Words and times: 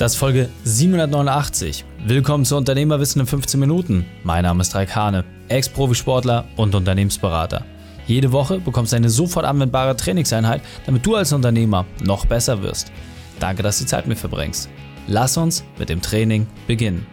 Das 0.00 0.12
ist 0.12 0.18
Folge 0.18 0.48
789. 0.64 1.84
Willkommen 2.06 2.46
zu 2.46 2.56
Unternehmerwissen 2.56 3.20
in 3.20 3.26
15 3.26 3.60
Minuten. 3.60 4.06
Mein 4.24 4.44
Name 4.44 4.62
ist 4.62 4.74
Raik 4.74 4.96
Hane, 4.96 5.26
Ex-Profisportler 5.48 6.48
und 6.56 6.74
Unternehmensberater. 6.74 7.66
Jede 8.06 8.32
Woche 8.32 8.60
bekommst 8.60 8.92
du 8.92 8.96
eine 8.96 9.10
sofort 9.10 9.44
anwendbare 9.44 9.94
Trainingseinheit, 9.94 10.62
damit 10.86 11.04
du 11.04 11.16
als 11.16 11.34
Unternehmer 11.34 11.84
noch 12.02 12.24
besser 12.24 12.62
wirst. 12.62 12.90
Danke, 13.40 13.62
dass 13.62 13.78
du 13.78 13.84
Zeit 13.84 14.06
mit 14.06 14.18
verbringst. 14.18 14.70
Lass 15.06 15.36
uns 15.36 15.64
mit 15.78 15.90
dem 15.90 16.00
Training 16.00 16.46
beginnen. 16.66 17.06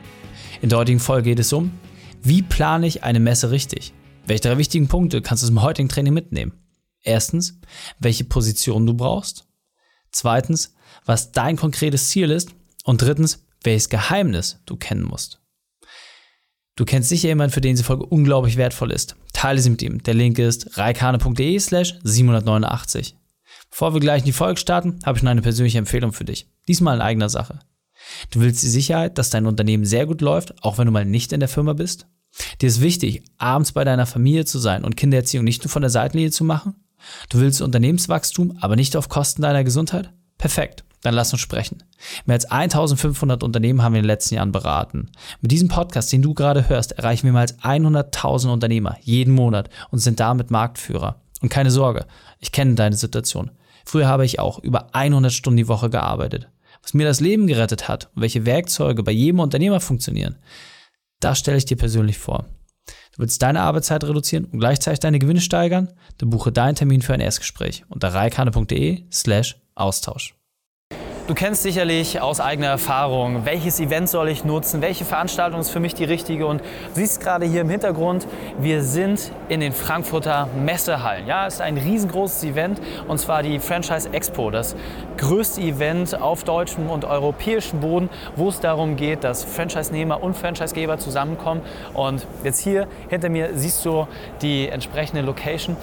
In 0.62 0.70
der 0.70 0.78
heutigen 0.78 1.02
Folge 1.02 1.32
geht 1.32 1.40
es 1.40 1.52
um, 1.52 1.78
wie 2.24 2.42
plane 2.42 2.88
ich 2.88 3.04
eine 3.04 3.20
Messe 3.20 3.52
richtig? 3.52 3.94
Welche 4.26 4.44
drei 4.44 4.58
wichtigen 4.60 4.88
Punkte 4.88 5.22
kannst 5.22 5.44
du 5.44 5.48
zum 5.48 5.62
heutigen 5.62 5.90
Training 5.90 6.14
mitnehmen? 6.14 6.54
Erstens, 7.02 7.60
welche 8.00 8.24
Position 8.24 8.88
du 8.88 8.94
brauchst. 8.94 9.46
Zweitens, 10.10 10.74
was 11.06 11.34
dein 11.34 11.58
konkretes 11.58 12.08
Ziel 12.08 12.32
ist 12.32 12.52
und 12.88 13.02
drittens, 13.02 13.44
welches 13.64 13.89
Geheimnis 13.89 14.61
du 14.66 14.78
kennen 14.78 15.04
musst. 15.04 15.42
Du 16.78 16.86
kennst 16.86 17.10
sicher 17.10 17.28
jemanden, 17.28 17.54
für 17.54 17.60
den 17.60 17.74
diese 17.74 17.84
Folge 17.84 18.06
unglaublich 18.06 18.56
wertvoll 18.56 18.92
ist. 18.92 19.18
Teile 19.34 19.60
sie 19.60 19.70
mit 19.70 19.82
ihm. 19.82 20.02
Der 20.04 20.14
Link 20.14 20.39
ist 20.39 20.78
reikane.de 20.78 21.60
slash 21.60 21.96
789. 22.04 23.18
Bevor 23.70 23.94
wir 23.94 24.00
gleich 24.00 24.21
in 24.21 24.28
die 24.28 24.32
Folge 24.32 24.60
starten, 24.60 25.00
habe 25.06 25.18
ich 25.18 25.24
noch 25.24 25.32
eine 25.32 25.42
persönliche 25.42 25.80
Empfehlung 25.80 26.14
für 26.14 26.24
dich. 26.24 26.47
Diesmal 26.68 26.96
in 26.96 27.02
eigener 27.02 27.30
Sache. 27.30 27.60
Du 28.32 28.39
willst 28.39 28.64
die 28.64 28.70
Sicherheit, 28.70 29.18
dass 29.18 29.32
dein 29.32 29.47
Unternehmen 29.47 29.86
sehr 29.86 30.06
gut 30.06 30.22
läuft, 30.22 30.64
auch 30.64 30.78
wenn 30.78 30.86
du 30.86 30.94
mal 30.94 31.04
nicht 31.04 31.33
in 31.33 31.42
der 31.42 31.50
Firma 31.50 31.74
bist? 31.74 32.08
Dir 32.61 32.67
ist 32.67 32.80
wichtig, 32.80 33.23
abends 33.38 33.73
bei 33.73 33.83
deiner 33.83 34.06
Familie 34.06 34.45
zu 34.45 34.59
sein 34.59 34.86
und 34.86 34.95
Kindererziehung 34.95 35.44
nicht 35.44 35.64
nur 35.64 35.72
von 35.72 35.81
der 35.81 35.92
Seitenlinie 35.92 36.31
zu 36.31 36.45
machen? 36.45 36.75
Du 37.30 37.39
willst 37.39 37.61
Unternehmenswachstum, 37.61 38.58
aber 38.61 38.78
nicht 38.78 38.95
auf 38.95 39.09
Kosten 39.09 39.42
deiner 39.42 39.66
Gesundheit? 39.66 40.14
Perfekt. 40.38 40.86
Dann 41.08 41.16
lass 41.16 41.31
uns 41.31 41.42
sprechen. 41.42 41.84
Mehr 42.25 42.34
als 42.34 42.52
1500 42.52 43.42
Unternehmen 43.42 43.81
haben 43.81 43.94
wir 43.94 44.00
in 44.00 44.03
den 44.03 44.09
letzten 44.09 44.36
Jahren 44.36 44.52
beraten. 44.52 45.09
Mit 45.39 45.52
diesem 45.52 45.69
Podcast, 45.69 46.11
den 46.11 46.22
du 46.22 46.33
gerade 46.33 46.67
hörst, 46.67 46.91
erreichen 46.91 47.23
wir 47.23 47.31
mehr 47.31 47.44
als 47.44 47.58
100.000 47.59 48.52
Unternehmer 48.52 48.97
jeden 49.00 49.33
Monat 49.33 49.69
und 49.89 50.00
sind 50.00 50.19
damit 50.19 50.52
Marktführer. 50.52 51.22
Und 51.41 51.47
keine 51.47 51.72
Sorge, 51.72 52.08
ich 52.41 52.52
kenne 52.52 52.75
deine 52.75 52.97
Situation. 52.97 53.52
Früher 53.85 54.09
habe 54.09 54.25
ich 54.25 54.39
auch 54.39 54.59
über 54.59 54.94
100 54.94 55.31
Stunden 55.31 55.55
die 55.55 55.69
Woche 55.69 55.89
gearbeitet. 55.89 56.50
Was 56.83 56.94
mir 56.94 57.08
das 57.08 57.22
Leben 57.22 57.47
gerettet 57.47 57.88
hat 57.88 58.09
und 58.13 58.22
welche 58.22 58.45
Werkzeuge 58.45 59.02
bei 59.02 59.13
jedem 59.13 59.39
Unternehmer 59.39 59.80
funktionieren, 59.80 60.35
das 61.22 61.39
stelle 61.39 61.55
ich 61.55 61.63
dir 61.63 61.78
persönlich 61.78 62.17
vor. 62.17 62.47
Du 63.13 63.19
willst 63.19 63.41
deine 63.41 63.61
Arbeitszeit 63.61 64.03
reduzieren 64.03 64.44
und 64.44 64.59
gleichzeitig 64.59 65.00
deine 65.00 65.19
Gewinne 65.19 65.39
steigern? 65.39 65.94
Dann 66.17 66.31
buche 66.31 66.52
deinen 66.52 66.75
Termin 66.75 67.02
für 67.02 67.13
ein 67.13 67.22
Erstgespräch 67.22 67.85
unter 67.88 68.13
reikane.de 68.13 69.05
slash 69.09 69.55
Austausch. 69.73 70.38
Du 71.28 71.33
kennst 71.33 71.61
sicherlich 71.61 72.22
aus 72.22 72.39
eigener 72.39 72.67
Erfahrung, 72.67 73.44
welches 73.44 73.81
Event 73.81 74.08
soll 74.08 74.30
ich 74.30 74.45
nutzen, 74.45 74.81
welche 74.81 75.03
Veranstaltung 75.03 75.59
ist 75.59 75.72
für 75.72 75.81
mich 75.81 75.94
die 75.94 76.06
richtige. 76.06 76.47
Und 76.47 76.61
siehst 76.94 77.19
gerade 77.19 77.45
hier 77.45 77.59
im 77.59 77.69
Hintergrund, 77.69 78.25
wir 78.59 78.81
sind 78.81 79.34
in 79.50 79.59
den 79.59 79.73
Frankfurter 79.73 80.47
Messehallen. 80.58 81.28
Ja, 81.28 81.45
es 81.45 81.56
ist 81.56 81.61
ein 81.61 81.78
riesengroßes 81.78 82.45
Event 82.45 82.80
und 83.09 83.17
zwar 83.17 83.44
die 83.44 83.59
Franchise 83.59 84.09
Expo, 84.14 84.52
das 84.52 84.78
größte 85.17 85.59
Event 85.59 86.17
auf 86.17 86.45
deutschem 86.45 86.89
und 86.89 87.03
europäischem 87.03 87.81
Boden, 87.81 88.09
wo 88.38 88.47
es 88.47 88.62
darum 88.62 88.95
geht, 88.95 89.25
dass 89.25 89.44
Franchise-Nehmer 89.44 90.23
und 90.23 90.38
Franchisegeber 90.38 90.97
zusammenkommen. 90.97 91.59
Und 91.94 92.25
jetzt 92.45 92.62
hier 92.62 92.88
hinter 93.09 93.28
mir 93.28 93.50
siehst 93.53 93.84
du 93.84 94.08
die 94.41 94.69
entsprechende 94.69 95.23
Location. 95.23 95.75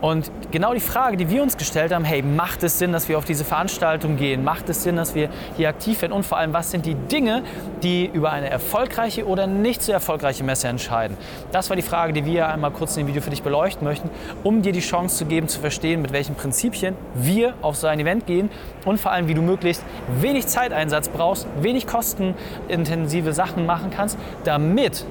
Und 0.00 0.30
genau 0.50 0.74
die 0.74 0.80
Frage, 0.80 1.16
die 1.16 1.28
wir 1.30 1.42
uns 1.42 1.56
gestellt 1.56 1.92
haben, 1.92 2.04
hey, 2.04 2.22
macht 2.22 2.62
es 2.62 2.78
Sinn, 2.78 2.92
dass 2.92 3.08
wir 3.08 3.18
auf 3.18 3.24
diese 3.24 3.44
Veranstaltung 3.44 4.16
gehen? 4.16 4.44
Macht 4.44 4.68
es 4.68 4.82
Sinn, 4.82 4.96
dass 4.96 5.14
wir 5.14 5.28
hier 5.56 5.68
aktiv 5.68 6.00
werden? 6.02 6.12
Und 6.12 6.24
vor 6.24 6.38
allem, 6.38 6.52
was 6.52 6.70
sind 6.70 6.86
die 6.86 6.94
Dinge, 6.94 7.42
die 7.82 8.06
über 8.06 8.30
eine 8.30 8.48
erfolgreiche 8.48 9.26
oder 9.26 9.46
nicht 9.46 9.82
so 9.82 9.92
erfolgreiche 9.92 10.44
Messe 10.44 10.68
entscheiden? 10.68 11.16
Das 11.52 11.68
war 11.70 11.76
die 11.76 11.82
Frage, 11.82 12.12
die 12.12 12.24
wir 12.24 12.48
einmal 12.48 12.70
kurz 12.70 12.96
in 12.96 13.04
dem 13.04 13.08
Video 13.08 13.22
für 13.22 13.30
dich 13.30 13.42
beleuchten 13.42 13.86
möchten, 13.86 14.10
um 14.44 14.62
dir 14.62 14.72
die 14.72 14.80
Chance 14.80 15.16
zu 15.16 15.26
geben, 15.26 15.48
zu 15.48 15.60
verstehen, 15.60 16.02
mit 16.02 16.12
welchen 16.12 16.34
Prinzipien 16.34 16.94
wir 17.14 17.54
auf 17.62 17.76
so 17.76 17.86
ein 17.86 17.98
Event 18.00 18.26
gehen 18.26 18.50
und 18.84 19.00
vor 19.00 19.12
allem, 19.12 19.28
wie 19.28 19.34
du 19.34 19.42
möglichst 19.42 19.84
wenig 20.20 20.46
Zeiteinsatz 20.46 21.08
brauchst, 21.08 21.46
wenig 21.60 21.86
kostenintensive 21.86 23.32
Sachen 23.32 23.66
machen 23.66 23.90
kannst, 23.90 24.18
damit 24.44 25.04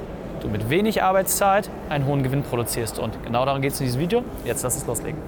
du 0.48 0.52
mit 0.52 0.70
wenig 0.70 1.04
Arbeitszeit 1.04 1.70
einen 1.90 2.06
hohen 2.06 2.24
Gewinn 2.24 2.44
produzierst. 2.44 3.00
Und 3.00 3.24
genau 3.24 3.46
darum 3.46 3.62
geht 3.62 3.74
es 3.74 3.80
in 3.80 3.86
diesem 3.86 4.02
Video. 4.02 4.24
Jetzt 4.46 4.64
lass 4.64 4.76
uns 4.76 4.88
loslegen. 4.88 5.22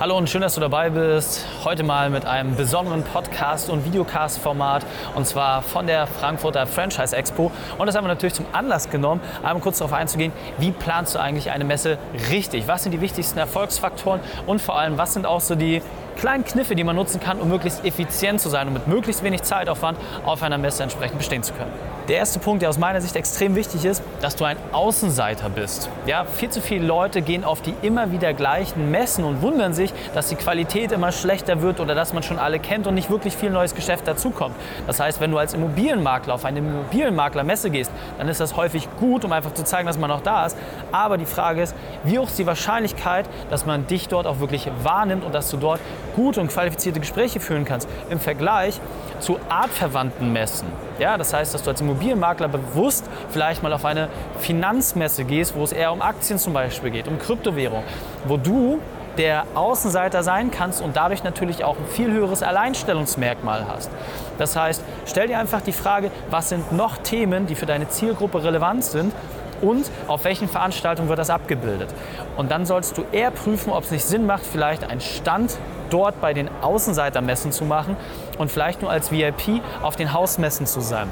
Hallo 0.00 0.16
und 0.16 0.30
schön, 0.30 0.40
dass 0.40 0.54
du 0.54 0.60
dabei 0.60 0.90
bist. 0.90 1.44
Heute 1.64 1.82
mal 1.82 2.08
mit 2.08 2.24
einem 2.24 2.56
besonderen 2.56 3.02
Podcast- 3.02 3.68
und 3.68 3.84
Videocast-Format 3.84 4.86
und 5.14 5.26
zwar 5.26 5.62
von 5.62 5.86
der 5.86 6.06
Frankfurter 6.06 6.66
Franchise 6.66 7.14
Expo. 7.14 7.50
Und 7.78 7.86
das 7.86 7.96
haben 7.96 8.04
wir 8.04 8.08
natürlich 8.08 8.34
zum 8.34 8.46
Anlass 8.52 8.90
genommen, 8.90 9.20
einmal 9.42 9.60
kurz 9.60 9.78
darauf 9.78 9.92
einzugehen, 9.92 10.32
wie 10.58 10.70
planst 10.70 11.16
du 11.16 11.18
eigentlich 11.18 11.50
eine 11.50 11.64
Messe 11.64 11.98
richtig? 12.30 12.68
Was 12.68 12.84
sind 12.84 12.92
die 12.92 13.00
wichtigsten 13.00 13.38
Erfolgsfaktoren 13.38 14.20
und 14.46 14.60
vor 14.62 14.78
allem, 14.78 14.98
was 14.98 15.14
sind 15.14 15.26
auch 15.26 15.40
so 15.40 15.56
die 15.56 15.82
kleinen 16.16 16.44
Kniffe, 16.44 16.76
die 16.76 16.84
man 16.84 16.96
nutzen 16.96 17.20
kann, 17.20 17.40
um 17.40 17.48
möglichst 17.48 17.84
effizient 17.84 18.40
zu 18.40 18.48
sein 18.48 18.68
und 18.68 18.74
mit 18.74 18.86
möglichst 18.86 19.24
wenig 19.24 19.42
Zeitaufwand 19.42 19.98
auf 20.24 20.42
einer 20.42 20.58
Messe 20.58 20.84
entsprechend 20.84 21.18
bestehen 21.18 21.42
zu 21.42 21.52
können. 21.54 21.91
Der 22.12 22.18
erste 22.18 22.40
Punkt, 22.40 22.60
der 22.60 22.68
aus 22.68 22.76
meiner 22.76 23.00
Sicht 23.00 23.16
extrem 23.16 23.54
wichtig 23.54 23.86
ist, 23.86 24.02
dass 24.20 24.36
du 24.36 24.44
ein 24.44 24.58
Außenseiter 24.72 25.48
bist. 25.48 25.88
Ja, 26.04 26.26
viel 26.26 26.50
zu 26.50 26.60
viele 26.60 26.84
Leute 26.84 27.22
gehen 27.22 27.42
auf 27.42 27.62
die 27.62 27.72
immer 27.80 28.12
wieder 28.12 28.34
gleichen 28.34 28.90
Messen 28.90 29.24
und 29.24 29.40
wundern 29.40 29.72
sich, 29.72 29.94
dass 30.12 30.28
die 30.28 30.34
Qualität 30.34 30.92
immer 30.92 31.10
schlechter 31.10 31.62
wird 31.62 31.80
oder 31.80 31.94
dass 31.94 32.12
man 32.12 32.22
schon 32.22 32.38
alle 32.38 32.58
kennt 32.58 32.86
und 32.86 32.96
nicht 32.96 33.08
wirklich 33.08 33.34
viel 33.34 33.48
neues 33.48 33.74
Geschäft 33.74 34.06
dazukommt. 34.06 34.54
Das 34.86 35.00
heißt, 35.00 35.22
wenn 35.22 35.30
du 35.30 35.38
als 35.38 35.54
Immobilienmakler 35.54 36.34
auf 36.34 36.44
eine 36.44 36.58
Immobilienmaklermesse 36.58 37.70
gehst, 37.70 37.90
dann 38.18 38.28
ist 38.28 38.40
das 38.40 38.56
häufig 38.56 38.90
gut, 39.00 39.24
um 39.24 39.32
einfach 39.32 39.54
zu 39.54 39.64
zeigen, 39.64 39.86
dass 39.86 39.96
man 39.96 40.10
noch 40.10 40.20
da 40.20 40.44
ist. 40.44 40.58
Aber 40.92 41.16
die 41.16 41.24
Frage 41.24 41.62
ist, 41.62 41.74
wie 42.04 42.18
hoch 42.18 42.26
ist 42.26 42.38
die 42.38 42.46
Wahrscheinlichkeit, 42.46 43.24
dass 43.48 43.64
man 43.64 43.86
dich 43.86 44.08
dort 44.08 44.26
auch 44.26 44.38
wirklich 44.38 44.68
wahrnimmt 44.82 45.24
und 45.24 45.34
dass 45.34 45.50
du 45.50 45.56
dort 45.56 45.80
gute 46.14 46.42
und 46.42 46.48
qualifizierte 46.48 47.00
Gespräche 47.00 47.40
führen 47.40 47.64
kannst 47.64 47.88
im 48.10 48.20
Vergleich 48.20 48.82
zu 49.22 49.38
artverwandten 49.48 50.32
Messen. 50.32 50.68
Ja, 50.98 51.16
das 51.16 51.32
heißt, 51.32 51.54
dass 51.54 51.62
du 51.62 51.70
als 51.70 51.80
Immobilienmakler 51.80 52.48
bewusst 52.48 53.08
vielleicht 53.30 53.62
mal 53.62 53.72
auf 53.72 53.84
eine 53.84 54.08
Finanzmesse 54.40 55.24
gehst, 55.24 55.54
wo 55.54 55.62
es 55.62 55.72
eher 55.72 55.92
um 55.92 56.02
Aktien 56.02 56.38
zum 56.38 56.52
Beispiel 56.52 56.90
geht, 56.90 57.08
um 57.08 57.18
Kryptowährung, 57.18 57.84
wo 58.26 58.36
du 58.36 58.80
der 59.16 59.44
Außenseiter 59.54 60.22
sein 60.22 60.50
kannst 60.50 60.80
und 60.80 60.96
dadurch 60.96 61.22
natürlich 61.22 61.64
auch 61.64 61.76
ein 61.76 61.86
viel 61.86 62.10
höheres 62.10 62.42
Alleinstellungsmerkmal 62.42 63.66
hast. 63.68 63.90
Das 64.38 64.56
heißt, 64.56 64.82
stell 65.06 65.28
dir 65.28 65.38
einfach 65.38 65.60
die 65.60 65.72
Frage, 65.72 66.10
was 66.30 66.48
sind 66.48 66.72
noch 66.72 66.96
Themen, 66.98 67.46
die 67.46 67.54
für 67.54 67.66
deine 67.66 67.88
Zielgruppe 67.88 68.42
relevant 68.42 68.84
sind 68.84 69.12
und 69.60 69.90
auf 70.08 70.24
welchen 70.24 70.48
Veranstaltungen 70.48 71.08
wird 71.08 71.18
das 71.18 71.30
abgebildet. 71.30 71.88
Und 72.36 72.50
dann 72.50 72.66
sollst 72.66 72.96
du 72.98 73.04
eher 73.12 73.30
prüfen, 73.30 73.70
ob 73.70 73.84
es 73.84 73.90
nicht 73.90 74.04
Sinn 74.04 74.26
macht, 74.26 74.44
vielleicht 74.44 74.84
einen 74.84 75.00
Stand 75.00 75.56
dort 75.90 76.20
bei 76.20 76.32
den 76.32 76.48
Außenseitermessen 76.62 77.52
zu 77.52 77.64
machen 77.64 77.96
und 78.38 78.50
vielleicht 78.50 78.82
nur 78.82 78.90
als 78.90 79.10
VIP 79.10 79.62
auf 79.82 79.96
den 79.96 80.12
Hausmessen 80.12 80.66
zu 80.66 80.80
sein. 80.80 81.08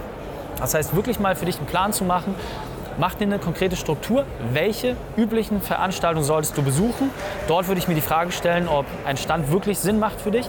Das 0.59 0.75
heißt, 0.75 0.95
wirklich 0.95 1.21
mal 1.21 1.37
für 1.37 1.47
dich 1.47 1.59
einen 1.59 1.67
Plan 1.67 1.93
zu 1.93 2.05
machen, 2.05 2.35
Mach 3.01 3.15
dir 3.15 3.25
eine 3.25 3.39
konkrete 3.39 3.77
Struktur. 3.77 4.27
Welche 4.53 4.95
üblichen 5.17 5.63
Veranstaltungen 5.63 6.25
solltest 6.25 6.59
du 6.59 6.63
besuchen? 6.63 7.11
Dort 7.49 7.67
würde 7.67 7.81
ich 7.81 7.89
mir 7.89 7.95
die 7.95 8.03
Frage 8.03 8.31
stellen, 8.31 8.69
ob 8.69 8.85
ein 9.07 9.17
Stand 9.17 9.51
wirklich 9.51 9.79
Sinn 9.79 9.99
macht 9.99 10.21
für 10.21 10.31
dich. 10.31 10.47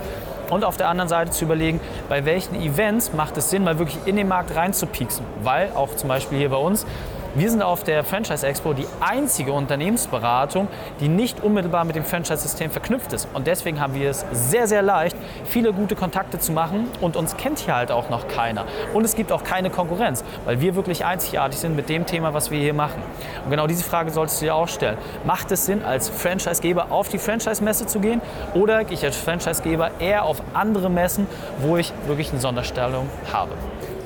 Und 0.50 0.66
auf 0.66 0.76
der 0.76 0.90
anderen 0.90 1.08
Seite 1.08 1.32
zu 1.32 1.46
überlegen, 1.46 1.80
bei 2.10 2.26
welchen 2.26 2.56
Events 2.56 3.14
macht 3.14 3.38
es 3.38 3.50
Sinn, 3.50 3.64
mal 3.64 3.80
wirklich 3.80 4.00
in 4.06 4.18
den 4.18 4.28
Markt 4.28 4.54
reinzupieksen. 4.54 5.26
Weil 5.44 5.72
auch 5.76 5.96
zum 5.96 6.10
Beispiel 6.10 6.40
hier 6.40 6.50
bei 6.50 6.58
uns 6.58 6.86
wir 7.34 7.50
sind 7.50 7.62
auf 7.62 7.84
der 7.84 8.04
Franchise 8.04 8.46
Expo 8.46 8.74
die 8.74 8.86
einzige 9.00 9.54
Unternehmensberatung, 9.54 10.68
die 11.00 11.08
nicht 11.08 11.42
unmittelbar 11.42 11.86
mit 11.86 11.96
dem 11.96 12.04
Franchise-System 12.04 12.72
verknüpft 12.72 13.14
ist. 13.14 13.28
Und 13.34 13.48
deswegen 13.48 13.80
haben 13.80 13.94
wir 13.96 14.10
es 14.10 14.26
sehr, 14.34 14.68
sehr 14.68 14.82
leicht, 14.82 15.16
viele 15.46 15.72
gute 15.72 15.96
Kontakte 15.96 16.40
zu 16.40 16.52
machen 16.52 16.90
und 17.00 17.16
uns 17.16 17.38
kennt 17.38 17.60
hier 17.60 17.76
halt 17.76 17.92
auch 17.92 18.10
noch 18.10 18.28
keiner. 18.28 18.66
Und 18.94 19.06
es 19.06 19.16
gibt 19.16 19.32
auch 19.32 19.46
keine 19.46 19.70
Konkurrenz, 19.70 20.26
weil 20.44 20.60
wir 20.60 20.76
wirklich 20.76 21.06
einzigartig 21.06 21.60
sind 21.60 21.76
mit 21.76 21.88
dem 21.88 22.06
Thema, 22.06 22.34
was 22.34 22.52
wir 22.52 22.60
hier 22.60 22.74
machen. 22.74 23.02
Und 23.46 23.52
genau 23.52 23.66
diese 23.66 23.84
Frage 23.84 24.12
solltest 24.12 24.42
du 24.42 24.46
dir 24.46 24.56
auch 24.56 24.68
stellen. 24.68 24.98
Macht 25.26 25.52
es 25.52 25.66
Sinn, 25.66 25.84
als 25.84 26.10
Franchise-Geber 26.10 26.92
auf 26.92 27.08
die 27.08 27.18
Franchise-Messe 27.18 27.86
zu 27.86 28.02
gehen 28.02 28.22
oder 28.54 28.84
gehe 28.84 28.96
ich 28.96 29.06
als 29.06 29.16
Franchise-Geber 29.16 29.92
eher 30.00 30.24
auf 30.24 30.42
andere 30.54 30.90
Messen, 30.90 31.28
wo 31.60 31.78
ich 31.78 31.94
wirklich 32.08 32.32
eine 32.32 32.42
Sonderstellung 32.42 33.10
habe? 33.32 33.52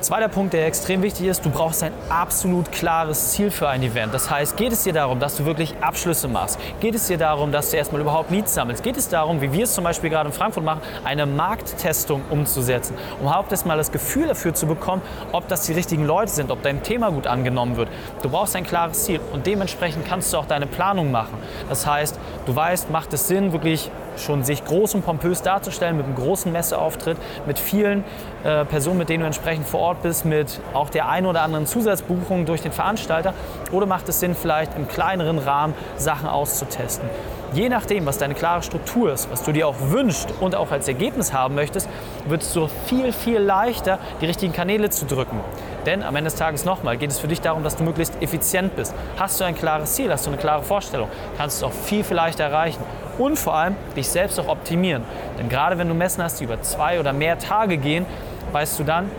Zweiter 0.06 0.28
Punkt, 0.28 0.52
der 0.52 0.68
extrem 0.68 1.02
wichtig 1.02 1.26
ist, 1.26 1.44
du 1.44 1.50
brauchst 1.50 1.82
ein 1.82 1.92
absolut 2.08 2.70
klares 2.70 3.32
Ziel 3.32 3.50
für 3.50 3.68
ein 3.68 3.82
Event. 3.82 4.14
Das 4.14 4.30
heißt, 4.30 4.56
geht 4.56 4.70
es 4.70 4.84
dir 4.84 4.92
darum, 4.92 5.18
dass 5.18 5.36
du 5.36 5.44
wirklich 5.44 5.74
Abschlüsse 5.80 6.28
machst? 6.28 6.60
Geht 6.78 6.94
es 6.94 7.08
dir 7.08 7.18
darum, 7.18 7.50
dass 7.50 7.72
du 7.72 7.76
erstmal 7.76 8.02
überhaupt 8.02 8.30
Leads 8.30 8.54
sammelst? 8.54 8.84
Geht 8.84 8.96
es 8.96 9.08
darum, 9.08 9.40
wie 9.40 9.52
wir 9.52 9.64
es 9.64 9.74
zum 9.74 9.82
Beispiel 9.82 10.08
gerade 10.08 10.28
in 10.28 10.32
Frankfurt 10.32 10.62
machen, 10.62 10.80
eine 11.02 11.26
Markttestung 11.26 12.22
umzusetzen, 12.30 12.94
um 13.18 13.26
überhaupt 13.26 13.50
erstmal 13.50 13.78
das 13.78 13.90
Gefühl 13.90 14.28
dafür 14.28 14.54
zu 14.54 14.68
bekommen, 14.68 15.02
ob 15.32 15.48
das 15.48 15.62
die 15.62 15.72
richtigen 15.72 16.06
Leute 16.06 16.30
sind, 16.30 16.52
ob 16.52 16.62
dein 16.62 16.84
Thema 16.84 17.10
gut 17.10 17.26
angenommen 17.26 17.76
wird? 17.76 17.88
Du 18.22 18.28
brauchst 18.28 18.54
ein 18.54 18.64
klares 18.64 19.06
Ziel 19.06 19.18
und 19.32 19.44
dementsprechend 19.44 20.06
kannst 20.06 20.32
du 20.32 20.36
auch 20.36 20.46
deine 20.46 20.68
Planung 20.68 21.10
machen. 21.10 21.36
Das 21.68 21.84
heißt, 21.84 22.16
du 22.46 22.54
weißt, 22.54 22.92
macht 22.92 23.12
es 23.12 23.26
Sinn, 23.26 23.50
wirklich 23.50 23.90
schon 24.18 24.44
sich 24.44 24.64
groß 24.64 24.94
und 24.94 25.04
pompös 25.04 25.42
darzustellen, 25.42 25.96
mit 25.96 26.06
einem 26.06 26.14
großen 26.14 26.52
Messeauftritt, 26.52 27.16
mit 27.46 27.58
vielen 27.58 28.04
äh, 28.44 28.64
Personen, 28.64 28.98
mit 28.98 29.08
denen 29.08 29.20
du 29.20 29.26
entsprechend 29.26 29.66
vor 29.66 29.80
Ort 29.80 30.02
bist, 30.02 30.24
mit 30.24 30.60
auch 30.74 30.90
der 30.90 31.08
ein 31.08 31.26
oder 31.26 31.42
anderen 31.42 31.66
Zusatzbuchung 31.66 32.46
durch 32.46 32.62
den 32.62 32.72
Veranstalter? 32.72 33.34
Oder 33.72 33.86
macht 33.86 34.08
es 34.08 34.20
Sinn, 34.20 34.34
vielleicht 34.34 34.76
im 34.76 34.88
kleineren 34.88 35.38
Rahmen 35.38 35.74
Sachen 35.96 36.28
auszutesten? 36.28 37.08
Je 37.56 37.70
nachdem, 37.70 38.04
was 38.04 38.18
deine 38.18 38.34
klare 38.34 38.62
Struktur 38.62 39.14
ist, 39.14 39.30
was 39.30 39.42
du 39.42 39.50
dir 39.50 39.66
auch 39.66 39.76
wünschst 39.80 40.28
und 40.40 40.54
auch 40.54 40.72
als 40.72 40.88
Ergebnis 40.88 41.32
haben 41.32 41.54
möchtest, 41.54 41.88
wird 42.26 42.42
es 42.42 42.52
so 42.52 42.68
viel, 42.84 43.14
viel 43.14 43.38
leichter, 43.38 43.98
die 44.20 44.26
richtigen 44.26 44.52
Kanäle 44.52 44.90
zu 44.90 45.06
drücken. 45.06 45.40
Denn 45.86 46.02
am 46.02 46.14
Ende 46.16 46.28
des 46.28 46.38
Tages 46.38 46.66
nochmal 46.66 46.98
geht 46.98 47.10
es 47.10 47.18
für 47.18 47.28
dich 47.28 47.40
darum, 47.40 47.62
dass 47.62 47.76
du 47.76 47.82
möglichst 47.82 48.20
effizient 48.20 48.76
bist. 48.76 48.94
Hast 49.18 49.40
du 49.40 49.44
ein 49.44 49.54
klares 49.54 49.94
Ziel, 49.94 50.12
hast 50.12 50.26
du 50.26 50.30
eine 50.30 50.38
klare 50.38 50.62
Vorstellung, 50.64 51.08
kannst 51.38 51.62
du 51.62 51.66
es 51.66 51.72
auch 51.72 51.74
viel, 51.74 52.04
viel 52.04 52.16
leichter 52.16 52.44
erreichen. 52.44 52.82
Und 53.16 53.38
vor 53.38 53.54
allem 53.54 53.74
dich 53.96 54.10
selbst 54.10 54.38
auch 54.38 54.48
optimieren. 54.48 55.02
Denn 55.38 55.48
gerade 55.48 55.78
wenn 55.78 55.88
du 55.88 55.94
Messen 55.94 56.22
hast, 56.22 56.38
die 56.38 56.44
über 56.44 56.60
zwei 56.60 57.00
oder 57.00 57.14
mehr 57.14 57.38
Tage 57.38 57.78
gehen, 57.78 58.04
weißt 58.52 58.78
du 58.78 58.84
dann, 58.84 59.10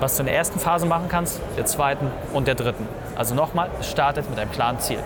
was 0.00 0.16
du 0.16 0.22
in 0.22 0.26
der 0.26 0.36
ersten 0.36 0.60
Phase 0.60 0.84
machen 0.84 1.06
kannst, 1.08 1.40
der 1.56 1.64
zweiten 1.64 2.10
und 2.34 2.46
der 2.46 2.56
dritten. 2.56 2.86
Also 3.16 3.34
nochmal, 3.34 3.70
es 3.80 3.90
startet 3.90 4.28
mit 4.28 4.38
einem 4.38 4.52
klaren 4.52 4.80
Ziel. 4.80 4.98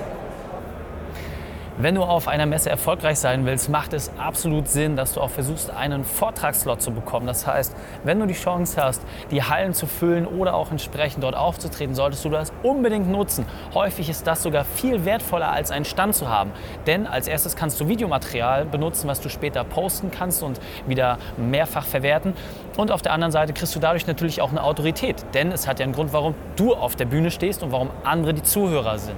Wenn 1.82 1.94
du 1.94 2.02
auf 2.02 2.28
einer 2.28 2.44
Messe 2.44 2.68
erfolgreich 2.68 3.18
sein 3.18 3.46
willst, 3.46 3.70
macht 3.70 3.94
es 3.94 4.10
absolut 4.18 4.68
Sinn, 4.68 4.96
dass 4.96 5.14
du 5.14 5.22
auch 5.22 5.30
versuchst, 5.30 5.70
einen 5.70 6.04
Vortragslot 6.04 6.82
zu 6.82 6.90
bekommen. 6.90 7.26
Das 7.26 7.46
heißt, 7.46 7.74
wenn 8.04 8.20
du 8.20 8.26
die 8.26 8.34
Chance 8.34 8.82
hast, 8.82 9.00
die 9.30 9.42
Hallen 9.42 9.72
zu 9.72 9.86
füllen 9.86 10.26
oder 10.26 10.52
auch 10.52 10.70
entsprechend 10.70 11.24
dort 11.24 11.34
aufzutreten, 11.34 11.94
solltest 11.94 12.22
du 12.22 12.28
das 12.28 12.52
unbedingt 12.62 13.08
nutzen. 13.10 13.46
Häufig 13.72 14.10
ist 14.10 14.26
das 14.26 14.42
sogar 14.42 14.66
viel 14.66 15.06
wertvoller 15.06 15.50
als 15.50 15.70
einen 15.70 15.86
Stand 15.86 16.14
zu 16.14 16.28
haben. 16.28 16.50
Denn 16.86 17.06
als 17.06 17.26
erstes 17.26 17.56
kannst 17.56 17.80
du 17.80 17.88
Videomaterial 17.88 18.66
benutzen, 18.66 19.08
was 19.08 19.22
du 19.22 19.30
später 19.30 19.64
posten 19.64 20.10
kannst 20.10 20.42
und 20.42 20.60
wieder 20.86 21.16
mehrfach 21.38 21.86
verwerten. 21.86 22.34
Und 22.76 22.90
auf 22.90 23.00
der 23.00 23.14
anderen 23.14 23.32
Seite 23.32 23.54
kriegst 23.54 23.74
du 23.74 23.80
dadurch 23.80 24.06
natürlich 24.06 24.42
auch 24.42 24.50
eine 24.50 24.62
Autorität. 24.62 25.24
Denn 25.32 25.50
es 25.50 25.66
hat 25.66 25.78
ja 25.78 25.84
einen 25.84 25.94
Grund, 25.94 26.12
warum 26.12 26.34
du 26.56 26.74
auf 26.74 26.94
der 26.94 27.06
Bühne 27.06 27.30
stehst 27.30 27.62
und 27.62 27.72
warum 27.72 27.88
andere 28.04 28.34
die 28.34 28.42
Zuhörer 28.42 28.98
sind 28.98 29.16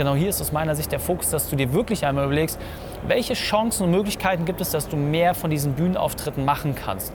genau 0.00 0.14
hier 0.14 0.30
ist 0.30 0.40
aus 0.40 0.50
meiner 0.50 0.74
Sicht 0.74 0.92
der 0.92 0.98
Fokus, 0.98 1.28
dass 1.28 1.50
du 1.50 1.56
dir 1.56 1.74
wirklich 1.74 2.06
einmal 2.06 2.24
überlegst, 2.24 2.58
welche 3.06 3.34
Chancen 3.34 3.84
und 3.84 3.90
Möglichkeiten 3.90 4.46
gibt 4.46 4.62
es, 4.62 4.70
dass 4.70 4.88
du 4.88 4.96
mehr 4.96 5.34
von 5.34 5.50
diesen 5.50 5.74
Bühnenauftritten 5.74 6.42
machen 6.42 6.74
kannst. 6.74 7.12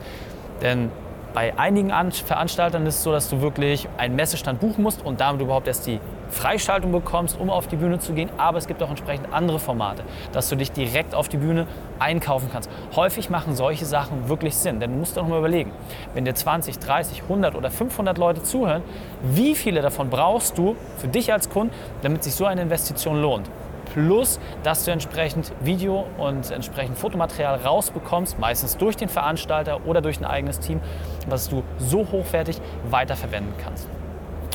Denn 0.62 0.92
bei 1.34 1.58
einigen 1.58 1.90
Veranstaltern 2.12 2.86
ist 2.86 2.98
es 2.98 3.02
so, 3.02 3.10
dass 3.10 3.28
du 3.28 3.40
wirklich 3.40 3.88
einen 3.98 4.14
Messestand 4.14 4.60
buchen 4.60 4.84
musst 4.84 5.04
und 5.04 5.20
damit 5.20 5.42
überhaupt 5.42 5.66
erst 5.66 5.88
die 5.88 5.98
Freischaltung 6.30 6.92
bekommst, 6.92 7.38
um 7.38 7.50
auf 7.50 7.66
die 7.66 7.76
Bühne 7.76 7.98
zu 7.98 8.12
gehen. 8.12 8.30
Aber 8.38 8.58
es 8.58 8.66
gibt 8.66 8.82
auch 8.82 8.90
entsprechend 8.90 9.32
andere 9.32 9.58
Formate, 9.58 10.04
dass 10.32 10.48
du 10.48 10.56
dich 10.56 10.72
direkt 10.72 11.14
auf 11.14 11.28
die 11.28 11.36
Bühne 11.36 11.66
einkaufen 11.98 12.48
kannst. 12.52 12.70
Häufig 12.94 13.30
machen 13.30 13.54
solche 13.54 13.84
Sachen 13.84 14.28
wirklich 14.28 14.56
Sinn, 14.56 14.80
denn 14.80 14.92
du 14.92 14.98
musst 14.98 15.16
doch 15.16 15.26
mal 15.26 15.38
überlegen, 15.38 15.72
wenn 16.14 16.24
dir 16.24 16.34
20, 16.34 16.78
30, 16.78 17.22
100 17.22 17.54
oder 17.54 17.70
500 17.70 18.18
Leute 18.18 18.42
zuhören, 18.42 18.82
wie 19.22 19.54
viele 19.54 19.82
davon 19.82 20.10
brauchst 20.10 20.58
du 20.58 20.76
für 20.98 21.08
dich 21.08 21.32
als 21.32 21.48
Kunde, 21.48 21.74
damit 22.02 22.24
sich 22.24 22.34
so 22.34 22.44
eine 22.46 22.62
Investition 22.62 23.20
lohnt? 23.20 23.48
plus 23.96 24.38
dass 24.62 24.84
du 24.84 24.90
entsprechend 24.90 25.52
Video 25.60 26.06
und 26.18 26.50
entsprechend 26.50 26.98
Fotomaterial 26.98 27.56
rausbekommst, 27.56 28.38
meistens 28.38 28.76
durch 28.76 28.96
den 28.96 29.08
Veranstalter 29.08 29.86
oder 29.86 30.02
durch 30.02 30.18
ein 30.18 30.26
eigenes 30.26 30.60
Team, 30.60 30.80
was 31.28 31.48
du 31.48 31.62
so 31.78 32.06
hochwertig 32.12 32.60
weiterverwenden 32.90 33.54
kannst. 33.62 33.88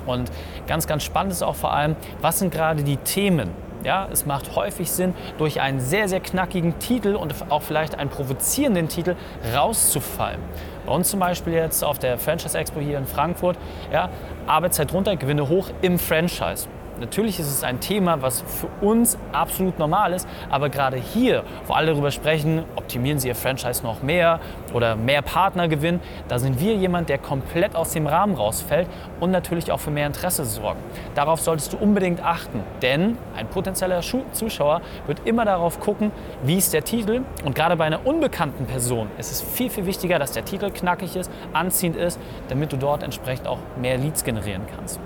Und 0.05 0.31
ganz, 0.67 0.87
ganz 0.87 1.03
spannend 1.03 1.33
ist 1.33 1.43
auch 1.43 1.55
vor 1.55 1.73
allem, 1.73 1.95
was 2.21 2.39
sind 2.39 2.53
gerade 2.53 2.83
die 2.83 2.97
Themen, 2.97 3.49
ja, 3.83 4.07
es 4.11 4.25
macht 4.25 4.55
häufig 4.55 4.91
Sinn, 4.91 5.13
durch 5.37 5.59
einen 5.61 5.79
sehr, 5.79 6.07
sehr 6.07 6.19
knackigen 6.19 6.77
Titel 6.79 7.15
und 7.15 7.33
auch 7.49 7.61
vielleicht 7.61 7.97
einen 7.97 8.09
provozierenden 8.09 8.87
Titel 8.87 9.15
rauszufallen. 9.55 10.39
Bei 10.85 10.93
uns 10.93 11.09
zum 11.09 11.19
Beispiel 11.19 11.53
jetzt 11.53 11.83
auf 11.83 11.99
der 11.99 12.17
Franchise 12.17 12.57
Expo 12.57 12.79
hier 12.79 12.97
in 12.97 13.05
Frankfurt, 13.05 13.57
ja, 13.91 14.09
Arbeitszeit 14.47 14.93
runter, 14.93 15.15
Gewinne 15.15 15.47
hoch 15.49 15.69
im 15.81 15.99
Franchise. 15.99 16.67
Natürlich 17.01 17.39
ist 17.39 17.47
es 17.47 17.63
ein 17.63 17.79
Thema, 17.79 18.21
was 18.21 18.41
für 18.41 18.67
uns 18.85 19.17
absolut 19.31 19.79
normal 19.79 20.13
ist, 20.13 20.27
aber 20.51 20.69
gerade 20.69 20.97
hier, 20.97 21.43
wo 21.65 21.73
alle 21.73 21.87
darüber 21.87 22.11
sprechen, 22.11 22.63
optimieren 22.75 23.17
Sie 23.17 23.27
Ihr 23.27 23.33
Franchise 23.33 23.81
noch 23.81 24.03
mehr 24.03 24.39
oder 24.71 24.95
mehr 24.95 25.23
Partner 25.23 25.67
gewinnen, 25.67 25.99
da 26.27 26.37
sind 26.37 26.59
wir 26.59 26.75
jemand, 26.75 27.09
der 27.09 27.17
komplett 27.17 27.75
aus 27.75 27.93
dem 27.93 28.05
Rahmen 28.05 28.35
rausfällt 28.35 28.87
und 29.19 29.31
natürlich 29.31 29.71
auch 29.71 29.79
für 29.79 29.89
mehr 29.89 30.05
Interesse 30.05 30.45
sorgen. 30.45 30.79
Darauf 31.15 31.41
solltest 31.41 31.73
du 31.73 31.77
unbedingt 31.77 32.23
achten, 32.23 32.61
denn 32.83 33.17
ein 33.35 33.47
potenzieller 33.47 34.01
Zuschauer 34.01 34.81
wird 35.07 35.25
immer 35.25 35.43
darauf 35.43 35.79
gucken, 35.79 36.11
wie 36.43 36.59
ist 36.59 36.71
der 36.71 36.83
Titel 36.83 37.23
und 37.43 37.55
gerade 37.55 37.77
bei 37.77 37.85
einer 37.85 38.05
unbekannten 38.05 38.67
Person 38.67 39.07
ist 39.17 39.31
es 39.31 39.41
viel, 39.41 39.71
viel 39.71 39.87
wichtiger, 39.87 40.19
dass 40.19 40.33
der 40.33 40.45
Titel 40.45 40.69
knackig 40.69 41.15
ist, 41.15 41.31
anziehend 41.51 41.95
ist, 41.95 42.19
damit 42.49 42.71
du 42.71 42.77
dort 42.77 43.01
entsprechend 43.01 43.47
auch 43.47 43.57
mehr 43.81 43.97
Leads 43.97 44.23
generieren 44.23 44.67
kannst. 44.75 44.99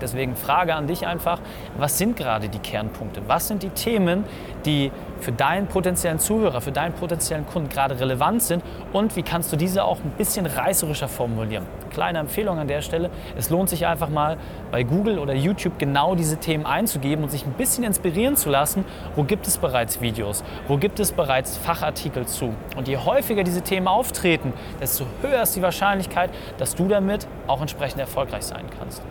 Deswegen 0.00 0.36
Frage 0.36 0.74
an 0.74 0.86
dich 0.86 1.06
einfach, 1.06 1.40
was 1.76 1.98
sind 1.98 2.16
gerade 2.16 2.48
die 2.48 2.58
Kernpunkte? 2.58 3.22
Was 3.26 3.48
sind 3.48 3.62
die 3.62 3.70
Themen, 3.70 4.24
die 4.64 4.90
für 5.20 5.32
deinen 5.32 5.66
potenziellen 5.66 6.18
Zuhörer, 6.18 6.60
für 6.60 6.72
deinen 6.72 6.92
potenziellen 6.92 7.46
Kunden 7.46 7.68
gerade 7.68 7.98
relevant 7.98 8.42
sind 8.42 8.62
und 8.92 9.16
wie 9.16 9.22
kannst 9.22 9.52
du 9.52 9.56
diese 9.56 9.84
auch 9.84 9.98
ein 9.98 10.10
bisschen 10.16 10.46
reißerischer 10.46 11.08
formulieren? 11.08 11.66
Kleine 11.90 12.18
Empfehlung 12.18 12.58
an 12.58 12.68
der 12.68 12.82
Stelle, 12.82 13.10
es 13.36 13.50
lohnt 13.50 13.68
sich 13.68 13.86
einfach 13.86 14.08
mal 14.08 14.36
bei 14.70 14.82
Google 14.82 15.18
oder 15.18 15.34
YouTube 15.34 15.78
genau 15.78 16.14
diese 16.14 16.36
Themen 16.36 16.66
einzugeben 16.66 17.24
und 17.24 17.30
sich 17.30 17.46
ein 17.46 17.52
bisschen 17.52 17.84
inspirieren 17.84 18.36
zu 18.36 18.50
lassen, 18.50 18.84
wo 19.16 19.24
gibt 19.24 19.46
es 19.46 19.58
bereits 19.58 20.00
Videos, 20.00 20.44
wo 20.68 20.76
gibt 20.76 21.00
es 21.00 21.12
bereits 21.12 21.56
Fachartikel 21.56 22.26
zu. 22.26 22.54
Und 22.76 22.88
je 22.88 22.98
häufiger 22.98 23.42
diese 23.42 23.62
Themen 23.62 23.88
auftreten, 23.88 24.52
desto 24.80 25.04
höher 25.22 25.42
ist 25.42 25.56
die 25.56 25.62
Wahrscheinlichkeit, 25.62 26.30
dass 26.58 26.74
du 26.74 26.88
damit 26.88 27.26
auch 27.46 27.60
entsprechend 27.60 28.00
erfolgreich 28.00 28.44
sein 28.44 28.66
kannst. 28.78 29.02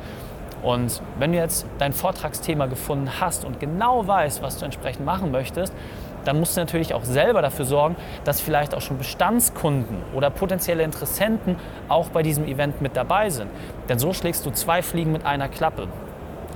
Und 0.67 1.01
wenn 1.17 1.31
du 1.31 1.37
jetzt 1.37 1.65
dein 1.77 1.93
Vortragsthema 1.93 2.65
gefunden 2.65 3.21
hast 3.21 3.45
und 3.45 3.57
genau 3.61 4.05
weißt, 4.05 4.41
was 4.41 4.57
du 4.57 4.65
entsprechend 4.65 5.05
machen 5.05 5.31
möchtest, 5.31 5.73
dann 6.25 6.37
musst 6.41 6.57
du 6.57 6.59
natürlich 6.59 6.93
auch 6.93 7.05
selber 7.05 7.41
dafür 7.41 7.63
sorgen, 7.63 7.95
dass 8.25 8.41
vielleicht 8.41 8.75
auch 8.75 8.81
schon 8.81 8.97
Bestandskunden 8.97 9.99
oder 10.13 10.29
potenzielle 10.29 10.83
Interessenten 10.83 11.55
auch 11.87 12.09
bei 12.09 12.21
diesem 12.21 12.43
Event 12.45 12.81
mit 12.81 12.97
dabei 12.97 13.29
sind. 13.29 13.49
Denn 13.87 13.97
so 13.97 14.11
schlägst 14.11 14.45
du 14.45 14.51
zwei 14.51 14.81
Fliegen 14.81 15.13
mit 15.13 15.25
einer 15.25 15.47
Klappe. 15.47 15.87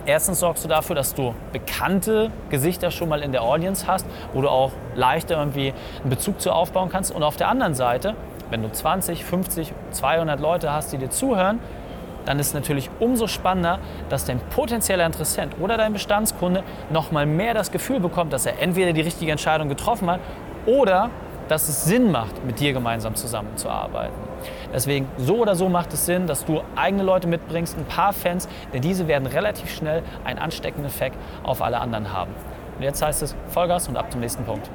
Erstens 0.06 0.42
sorgst 0.42 0.66
du 0.66 0.68
dafür, 0.68 0.98
dass 0.98 1.16
du 1.16 1.34
bekannte 1.54 2.32
Gesichter 2.50 2.92
schon 2.92 3.08
mal 3.08 3.22
in 3.22 3.32
der 3.32 3.44
Audience 3.44 3.88
hast, 3.88 4.06
wo 4.34 4.42
du 4.42 4.50
auch 4.50 4.74
leichter 4.94 5.38
irgendwie 5.38 5.74
einen 6.02 6.10
Bezug 6.10 6.42
zu 6.42 6.52
aufbauen 6.52 6.90
kannst. 6.90 7.16
Und 7.16 7.24
auf 7.24 7.38
der 7.38 7.48
anderen 7.48 7.76
Seite, 7.76 8.16
wenn 8.50 8.62
du 8.62 8.70
20, 8.70 9.24
50, 9.24 9.72
200 9.92 10.42
Leute 10.42 10.70
hast, 10.74 10.92
die 10.92 10.98
dir 10.98 11.12
zuhören, 11.12 11.60
dann 12.26 12.40
ist 12.40 12.48
es 12.48 12.54
natürlich 12.54 12.90
umso 13.00 13.28
spannender, 13.28 13.80
dass 14.10 14.26
dein 14.26 14.40
potenzieller 14.40 15.06
Interessent 15.06 15.56
oder 15.60 15.78
dein 15.78 15.94
Bestandskunde 15.94 16.64
noch 16.90 17.12
mal 17.12 17.26
mehr 17.26 17.54
das 17.54 17.72
Gefühl 17.72 18.00
bekommt, 18.00 18.34
dass 18.34 18.46
er 18.46 18.62
entweder 18.62 18.94
die 18.94 19.02
richtige 19.02 19.32
Entscheidung 19.32 19.70
getroffen 19.70 20.10
hat 20.10 20.20
oder 20.66 21.10
dass 21.48 21.68
es 21.68 21.84
Sinn 21.84 22.12
macht, 22.12 22.46
mit 22.46 22.60
dir 22.62 22.72
gemeinsam 22.72 23.16
zusammenzuarbeiten. 23.16 24.16
Deswegen, 24.74 25.10
so 25.18 25.36
oder 25.36 25.56
so 25.56 25.68
macht 25.68 25.92
es 25.92 26.06
Sinn, 26.06 26.26
dass 26.26 26.46
du 26.46 26.62
eigene 26.78 27.04
Leute 27.04 27.28
mitbringst, 27.28 27.78
ein 27.78 27.86
paar 27.86 28.14
Fans, 28.14 28.48
denn 28.74 28.82
diese 28.82 29.08
werden 29.08 29.28
relativ 29.28 29.70
schnell 29.70 30.02
einen 30.24 30.40
ansteckenden 30.40 30.86
Effekt 30.86 31.18
auf 31.44 31.62
alle 31.62 31.80
anderen 31.80 32.14
haben. 32.14 32.32
Und 32.78 32.84
jetzt 32.84 33.02
heißt 33.02 33.22
es 33.22 33.36
Vollgas 33.48 33.90
und 33.90 33.98
ab 33.98 34.12
zum 34.12 34.22
nächsten 34.22 34.46
Punkt. 34.46 34.70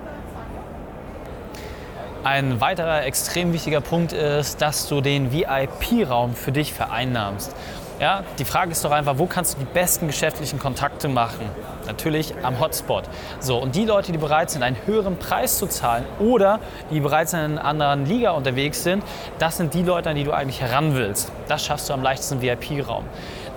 Ein 2.26 2.61
weiterer 2.61 3.04
extrem 3.04 3.52
wichtiger 3.52 3.80
Punkt 3.80 4.12
ist, 4.12 4.61
dass 4.61 4.88
du 4.88 5.00
den 5.00 5.30
VIP-Raum 5.30 6.35
für 6.35 6.50
dich 6.50 6.73
vereinnahmst. 6.73 7.54
Ja, 8.00 8.25
die 8.40 8.45
Frage 8.45 8.73
ist 8.73 8.85
doch 8.85 8.90
einfach, 8.90 9.18
wo 9.18 9.26
kannst 9.26 9.54
du 9.54 9.59
die 9.61 9.64
besten 9.64 10.09
geschäftlichen 10.09 10.59
Kontakte 10.59 11.06
machen? 11.06 11.49
Natürlich 11.87 12.35
am 12.42 12.59
Hotspot. 12.59 13.04
So, 13.38 13.59
und 13.59 13.76
die 13.76 13.85
Leute, 13.85 14.11
die 14.11 14.18
bereit 14.18 14.50
sind, 14.50 14.64
einen 14.64 14.76
höheren 14.87 15.21
Preis 15.21 15.56
zu 15.56 15.68
zahlen 15.68 16.04
oder 16.18 16.59
die 16.90 16.99
bereits 16.99 17.33
in 17.33 17.38
einer 17.38 17.64
anderen 17.64 18.06
Liga 18.06 18.33
unterwegs 18.33 18.83
sind, 18.83 19.04
das 19.38 19.56
sind 19.59 19.73
die 19.73 19.85
Leute, 19.85 20.11
an 20.11 20.16
die 20.16 20.25
du 20.25 20.33
eigentlich 20.33 20.61
heran 20.61 20.97
willst. 20.97 21.30
Das 21.47 21.64
schaffst 21.64 21.88
du 21.88 21.92
am 21.92 22.02
leichtesten 22.02 22.42
VIP-Raum. 22.42 23.04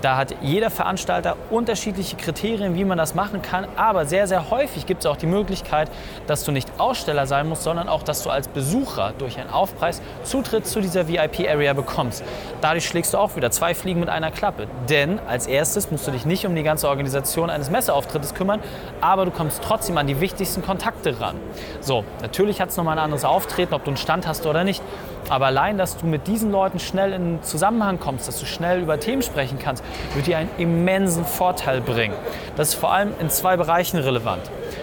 Da 0.01 0.15
hat 0.15 0.35
jeder 0.41 0.69
Veranstalter 0.69 1.35
unterschiedliche 1.49 2.15
Kriterien, 2.15 2.75
wie 2.75 2.85
man 2.85 2.97
das 2.97 3.15
machen 3.15 3.41
kann. 3.41 3.67
Aber 3.75 4.05
sehr, 4.05 4.27
sehr 4.27 4.49
häufig 4.49 4.85
gibt 4.85 5.01
es 5.01 5.05
auch 5.05 5.17
die 5.17 5.25
Möglichkeit, 5.25 5.91
dass 6.27 6.43
du 6.43 6.51
nicht 6.51 6.69
Aussteller 6.77 7.27
sein 7.27 7.47
musst, 7.49 7.63
sondern 7.63 7.89
auch, 7.89 8.03
dass 8.03 8.23
du 8.23 8.29
als 8.29 8.47
Besucher 8.47 9.13
durch 9.17 9.37
einen 9.37 9.49
Aufpreis 9.49 10.01
Zutritt 10.23 10.65
zu 10.65 10.81
dieser 10.81 11.07
VIP-Area 11.07 11.73
bekommst. 11.73 12.23
Dadurch 12.61 12.85
schlägst 12.85 13.13
du 13.13 13.17
auch 13.17 13.35
wieder 13.35 13.51
zwei 13.51 13.73
Fliegen 13.73 13.99
mit 13.99 14.09
einer 14.09 14.31
Klappe. 14.31 14.67
Denn 14.89 15.19
als 15.27 15.47
erstes 15.47 15.91
musst 15.91 16.07
du 16.07 16.11
dich 16.11 16.25
nicht 16.25 16.45
um 16.45 16.55
die 16.55 16.63
ganze 16.63 16.87
Organisation 16.87 17.49
eines 17.49 17.69
Messeauftrittes 17.69 18.33
kümmern, 18.33 18.61
aber 19.01 19.25
du 19.25 19.31
kommst 19.31 19.61
trotzdem 19.63 19.97
an 19.97 20.07
die 20.07 20.21
wichtigsten 20.21 20.61
Kontakte 20.61 21.19
ran. 21.19 21.35
So, 21.81 22.05
natürlich 22.21 22.61
hat 22.61 22.69
es 22.69 22.77
nochmal 22.77 22.97
ein 22.97 23.03
anderes 23.03 23.25
Auftreten, 23.25 23.73
ob 23.73 23.83
du 23.83 23.91
einen 23.91 23.97
Stand 23.97 24.27
hast 24.27 24.45
oder 24.45 24.63
nicht. 24.63 24.81
Aber 25.27 25.47
allein, 25.47 25.77
dass 25.77 25.97
du 25.97 26.05
mit 26.05 26.27
diesen 26.27 26.51
Leuten 26.51 26.79
schnell 26.79 27.13
in 27.13 27.43
Zusammenhang 27.43 27.99
kommst, 27.99 28.27
dass 28.27 28.39
du 28.39 28.45
schnell 28.45 28.81
über 28.81 28.99
Themen 28.99 29.21
sprechen 29.21 29.59
kannst, 29.59 29.83
wird 30.15 30.27
dir 30.27 30.37
einen 30.37 30.49
immensen 30.57 31.25
Vorteil 31.25 31.81
bringen. 31.81 32.15
Das 32.55 32.69
ist 32.69 32.75
vor 32.75 32.91
allem 32.91 33.11
in 33.19 33.29
zwei 33.29 33.57
Bereichen 33.57 33.97
relevant. 33.97 34.41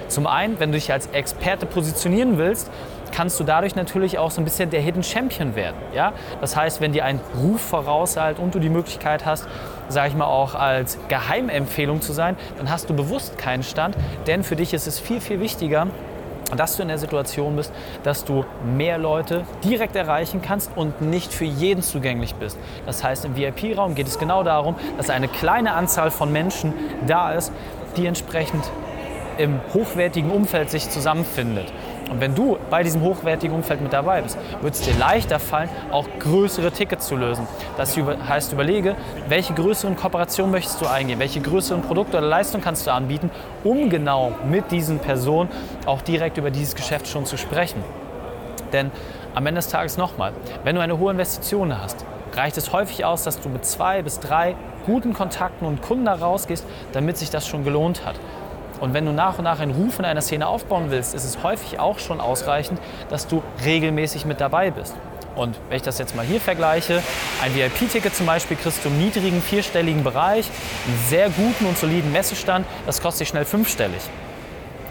Zum 0.08 0.26
einen, 0.26 0.60
wenn 0.60 0.70
du 0.70 0.78
dich 0.78 0.92
als 0.92 1.08
Experte 1.08 1.66
positionieren 1.66 2.38
willst, 2.38 2.70
kannst 3.12 3.40
du 3.40 3.44
dadurch 3.44 3.74
natürlich 3.74 4.18
auch 4.18 4.30
so 4.30 4.40
ein 4.40 4.44
bisschen 4.44 4.70
der 4.70 4.80
Hidden 4.80 5.02
Champion 5.02 5.56
werden. 5.56 5.76
Ja? 5.94 6.12
Das 6.40 6.54
heißt, 6.54 6.80
wenn 6.80 6.92
dir 6.92 7.04
ein 7.04 7.20
Ruf 7.40 7.60
vorauseilt 7.60 8.38
und 8.38 8.54
du 8.54 8.58
die 8.58 8.68
Möglichkeit 8.68 9.24
hast, 9.24 9.48
sage 9.88 10.08
ich 10.08 10.14
mal 10.14 10.26
auch 10.26 10.54
als 10.54 10.98
Geheimempfehlung 11.08 12.02
zu 12.02 12.12
sein, 12.12 12.36
dann 12.58 12.70
hast 12.70 12.90
du 12.90 12.94
bewusst 12.94 13.38
keinen 13.38 13.62
Stand, 13.62 13.96
denn 14.26 14.42
für 14.42 14.56
dich 14.56 14.74
ist 14.74 14.86
es 14.86 14.98
viel, 14.98 15.20
viel 15.20 15.40
wichtiger, 15.40 15.86
dass 16.54 16.76
du 16.76 16.82
in 16.82 16.88
der 16.88 16.98
Situation 16.98 17.56
bist, 17.56 17.72
dass 18.02 18.24
du 18.24 18.44
mehr 18.64 18.98
Leute 18.98 19.44
direkt 19.64 19.96
erreichen 19.96 20.42
kannst 20.42 20.70
und 20.76 21.00
nicht 21.00 21.32
für 21.32 21.44
jeden 21.44 21.82
zugänglich 21.82 22.34
bist. 22.34 22.58
Das 22.84 23.02
heißt, 23.02 23.24
im 23.24 23.36
VIP-Raum 23.36 23.94
geht 23.94 24.06
es 24.06 24.18
genau 24.18 24.42
darum, 24.42 24.76
dass 24.96 25.10
eine 25.10 25.28
kleine 25.28 25.72
Anzahl 25.72 26.10
von 26.10 26.32
Menschen 26.32 26.72
da 27.06 27.32
ist, 27.32 27.52
die 27.96 28.06
entsprechend 28.06 28.64
im 29.38 29.60
hochwertigen 29.74 30.30
Umfeld 30.30 30.70
sich 30.70 30.88
zusammenfindet. 30.88 31.72
Und 32.10 32.20
wenn 32.20 32.34
du 32.34 32.56
bei 32.70 32.82
diesem 32.82 33.02
hochwertigen 33.02 33.54
Umfeld 33.54 33.80
mit 33.80 33.92
dabei 33.92 34.22
bist, 34.22 34.38
wird 34.60 34.74
es 34.74 34.82
dir 34.82 34.94
leichter 34.94 35.38
fallen, 35.38 35.68
auch 35.90 36.06
größere 36.20 36.70
Tickets 36.70 37.08
zu 37.08 37.16
lösen. 37.16 37.46
Das 37.76 37.96
heißt, 37.96 38.52
überlege, 38.52 38.94
welche 39.28 39.54
größeren 39.54 39.96
Kooperationen 39.96 40.52
möchtest 40.52 40.80
du 40.80 40.86
eingehen, 40.86 41.18
welche 41.18 41.40
größeren 41.40 41.82
Produkte 41.82 42.18
oder 42.18 42.26
Leistungen 42.26 42.62
kannst 42.62 42.86
du 42.86 42.92
anbieten, 42.92 43.30
um 43.64 43.90
genau 43.90 44.32
mit 44.48 44.70
diesen 44.70 44.98
Personen 45.00 45.48
auch 45.84 46.00
direkt 46.02 46.38
über 46.38 46.50
dieses 46.50 46.74
Geschäft 46.74 47.08
schon 47.08 47.26
zu 47.26 47.36
sprechen. 47.36 47.82
Denn 48.72 48.90
am 49.34 49.46
Ende 49.46 49.58
des 49.58 49.68
Tages 49.68 49.96
nochmal, 49.96 50.32
wenn 50.64 50.76
du 50.76 50.82
eine 50.82 50.98
hohe 50.98 51.10
Investition 51.10 51.76
hast, 51.80 52.04
reicht 52.34 52.56
es 52.56 52.72
häufig 52.72 53.04
aus, 53.04 53.24
dass 53.24 53.40
du 53.40 53.48
mit 53.48 53.64
zwei 53.64 54.02
bis 54.02 54.20
drei 54.20 54.54
guten 54.84 55.12
Kontakten 55.12 55.66
und 55.66 55.82
Kunden 55.82 56.04
da 56.04 56.14
rausgehst, 56.14 56.64
damit 56.92 57.16
sich 57.16 57.30
das 57.30 57.46
schon 57.46 57.64
gelohnt 57.64 58.04
hat. 58.04 58.14
Und 58.80 58.94
wenn 58.94 59.06
du 59.06 59.12
nach 59.12 59.38
und 59.38 59.44
nach 59.44 59.60
einen 59.60 59.72
Ruf 59.72 59.98
in 59.98 60.04
einer 60.04 60.20
Szene 60.20 60.46
aufbauen 60.46 60.90
willst, 60.90 61.14
ist 61.14 61.24
es 61.24 61.42
häufig 61.42 61.78
auch 61.78 61.98
schon 61.98 62.20
ausreichend, 62.20 62.80
dass 63.08 63.26
du 63.26 63.42
regelmäßig 63.64 64.24
mit 64.26 64.40
dabei 64.40 64.70
bist. 64.70 64.94
Und 65.34 65.58
wenn 65.68 65.76
ich 65.76 65.82
das 65.82 65.98
jetzt 65.98 66.16
mal 66.16 66.24
hier 66.24 66.40
vergleiche, 66.40 67.02
ein 67.42 67.54
VIP-Ticket 67.54 68.14
zum 68.14 68.26
Beispiel 68.26 68.56
kriegst 68.56 68.84
du 68.84 68.88
im 68.88 68.98
niedrigen 68.98 69.42
vierstelligen 69.42 70.02
Bereich, 70.02 70.46
einen 70.86 70.98
sehr 71.08 71.28
guten 71.28 71.66
und 71.66 71.76
soliden 71.76 72.10
Messestand, 72.10 72.66
das 72.86 73.02
kostet 73.02 73.22
dich 73.22 73.28
schnell 73.28 73.44
fünfstellig. 73.44 74.00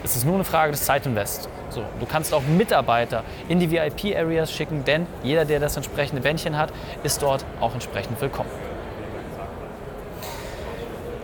Es 0.04 0.14
ist 0.14 0.24
nur 0.24 0.36
eine 0.36 0.44
Frage 0.44 0.70
des 0.70 0.84
Zeitinvests. 0.84 1.48
So, 1.70 1.82
du 1.98 2.06
kannst 2.06 2.32
auch 2.32 2.42
Mitarbeiter 2.42 3.24
in 3.48 3.58
die 3.58 3.70
VIP-Areas 3.70 4.52
schicken, 4.52 4.84
denn 4.84 5.06
jeder, 5.24 5.44
der 5.44 5.58
das 5.58 5.76
entsprechende 5.76 6.22
Bändchen 6.22 6.56
hat, 6.56 6.72
ist 7.02 7.22
dort 7.22 7.44
auch 7.60 7.74
entsprechend 7.74 8.20
willkommen. 8.20 8.65